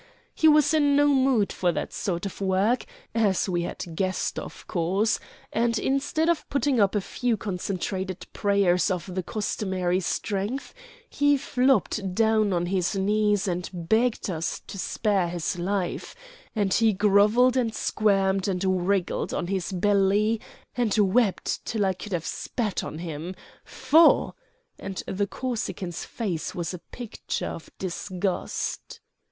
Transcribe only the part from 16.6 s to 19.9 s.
he grovelled and squirmed and wriggled on his